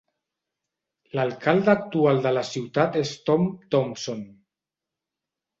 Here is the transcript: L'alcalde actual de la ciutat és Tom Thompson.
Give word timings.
L'alcalde 1.19 1.71
actual 1.75 2.21
de 2.25 2.31
la 2.37 2.45
ciutat 2.53 2.97
és 3.05 3.13
Tom 3.29 3.47
Thompson. 3.77 4.25